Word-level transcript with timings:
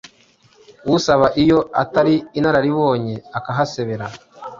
Usaba 0.95 1.27
iyo 1.43 1.59
atari 1.81 2.15
inararibonye 2.39 3.15
akahasebera 3.37 4.05